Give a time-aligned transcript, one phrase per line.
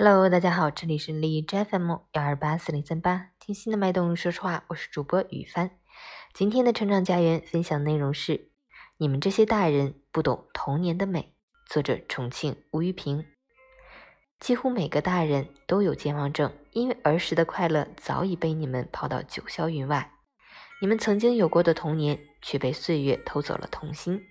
[0.00, 5.72] Hello，大家好，这里是荔枝 FM 幺二八四零三八，听心的脉动说实话，我是主播雨帆。
[6.32, 8.52] 今天的成长家园分享内容是：
[8.98, 11.34] 你们这些大人不懂童年的美。
[11.66, 13.26] 作者：重庆吴玉平。
[14.38, 20.12] 几乎每个大人都有健忘症，因为儿时的快乐早已被你们抛到九霄云外。
[20.80, 24.22] 你们曾经有过的童年，却被岁月偷走了童心。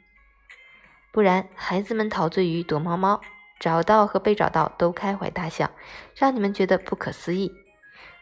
[1.11, 3.19] 不然，孩子们陶醉于躲猫猫。
[3.59, 5.71] 找到和被找到都开怀大笑，
[6.15, 7.51] 让你们觉得不可思议。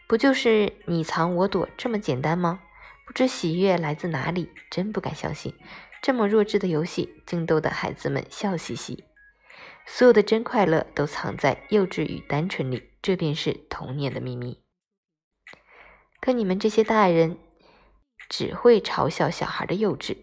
[0.08, 2.60] 不就是你藏我躲这么简单吗？
[3.06, 5.54] 不知喜悦来自哪里，真不敢相信，
[6.02, 9.04] 这么弱智的游戏竟逗得孩子们笑嘻嘻。
[9.84, 14.60] 所有的真快乐都藏在幼稚与单纯里，这便是童年的秘密。
[16.20, 17.38] 可你们这些大人
[18.28, 20.16] 只会嘲笑小孩的幼稚，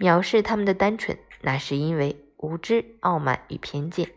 [0.00, 4.10] 藐视他们的单纯，那是因为无知、傲慢与偏见。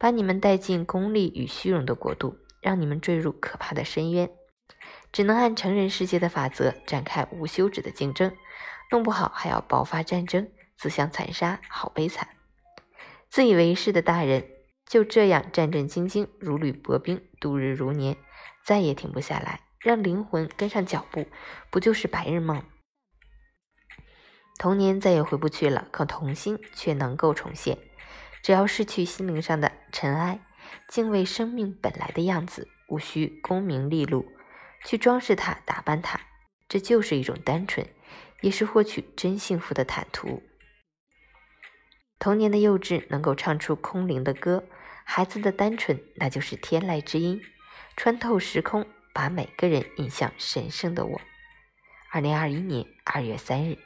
[0.00, 4.30] 把你们带进功利与虚荣的国度，让你们坠入可怕的深渊，
[5.12, 8.34] 只能按成人世界的法则展开无休止的竞争，
[8.90, 12.26] 弄不好还要爆发战争，自相残杀，好悲惨！
[13.28, 14.48] 自以为是的大人
[14.86, 18.16] 就这样战战兢兢，如履薄冰，度日如年，
[18.64, 21.26] 再也停不下来，让灵魂跟上脚步，
[21.68, 22.64] 不就是白日梦？
[24.58, 27.76] 童年再也回不去了，可童心却能够重现。
[28.42, 30.40] 只要失去心灵上的尘埃，
[30.88, 34.26] 敬畏生命本来的样子，无需功名利禄
[34.84, 36.20] 去装饰它、打扮它，
[36.68, 37.86] 这就是一种单纯，
[38.40, 40.42] 也是获取真幸福的坦途。
[42.18, 44.64] 童年的幼稚能够唱出空灵的歌，
[45.04, 47.42] 孩子的单纯那就是天籁之音，
[47.96, 51.20] 穿透时空，把每个人引向神圣的我。
[52.12, 53.78] 二零二一年二月三日。